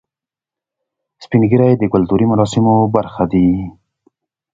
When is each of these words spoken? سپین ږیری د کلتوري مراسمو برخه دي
سپین 1.23 1.41
ږیری 1.49 1.71
د 1.77 1.83
کلتوري 1.93 2.25
مراسمو 2.31 2.75
برخه 2.95 3.23
دي 3.31 3.47